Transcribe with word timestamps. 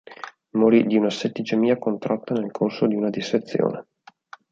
Morì 0.57 0.87
di 0.87 0.97
una 0.97 1.11
setticemia 1.11 1.77
contratta 1.77 2.33
nel 2.33 2.49
corso 2.49 2.87
di 2.87 2.95
una 2.95 3.11
dissezione. 3.11 3.89